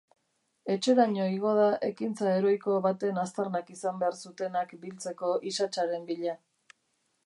Etxeraino 0.75 1.27
igo 1.33 1.51
da 1.59 1.67
ekintza 1.89 2.33
heroiko 2.37 2.79
baten 2.87 3.21
aztarnak 3.27 3.71
izan 3.77 4.03
behar 4.03 4.21
zutenak 4.25 4.77
biltzeko 4.87 5.35
isatsaren 5.55 6.11
bila. 6.13 6.41